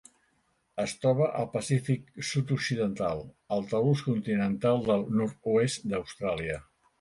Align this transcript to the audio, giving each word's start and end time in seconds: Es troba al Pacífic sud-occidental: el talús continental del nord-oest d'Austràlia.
Es 0.83 0.93
troba 1.01 1.27
al 1.41 1.49
Pacífic 1.55 2.09
sud-occidental: 2.29 3.21
el 3.59 3.63
talús 3.75 4.03
continental 4.09 4.83
del 4.89 5.07
nord-oest 5.21 5.87
d'Austràlia. 5.93 6.59